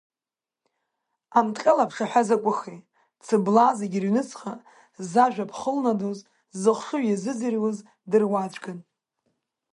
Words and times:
Амтҟьал 1.37 1.79
аԥшаҳәа 1.83 2.21
закәыхи, 2.27 2.85
цыблаа 3.25 3.71
зегь 3.79 3.97
рыҩнуҵҟа 4.01 4.53
зажәа 5.11 5.49
ԥхылнадоз, 5.49 6.19
зыхшыҩ 6.61 7.03
иазыӡырҩуаз 7.07 7.77
дыруаӡәкын. 8.09 8.79